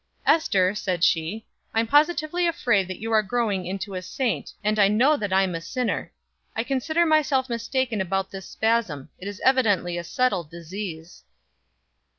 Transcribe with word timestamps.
"Ester," 0.25 0.73
said 0.73 1.03
she, 1.03 1.45
"I'm 1.75 1.85
positively 1.85 2.47
afraid 2.47 2.87
that 2.87 2.97
you 2.97 3.11
are 3.11 3.21
growing 3.21 3.67
into 3.67 3.93
a 3.93 4.01
saint, 4.01 4.51
and 4.63 4.79
I 4.79 4.87
know 4.87 5.15
that 5.15 5.31
I'm 5.31 5.53
a 5.53 5.61
sinner. 5.61 6.11
I 6.55 6.63
consider 6.63 7.05
myself 7.05 7.49
mistaken 7.49 8.01
about 8.01 8.31
the 8.31 8.41
spasm 8.41 9.09
it 9.19 9.27
is 9.27 9.39
evidently 9.45 9.99
a 9.99 10.03
settled 10.03 10.49
disease." 10.49 11.23